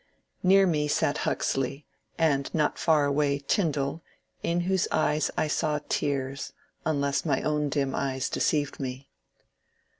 [0.41, 1.85] Near me sat Huxley,
[2.17, 4.01] and not far away Tyndall,—
[4.41, 6.53] in whose eyes I saw tears
[6.87, 9.11] unless my own dim eyes deceived me.